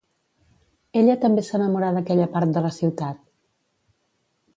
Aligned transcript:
Ella 1.01 1.15
també 1.25 1.43
s'enamorà 1.49 1.91
d'aquella 1.97 2.27
part 2.37 2.55
de 2.57 2.65
la 2.67 2.73
ciutat. 2.79 3.21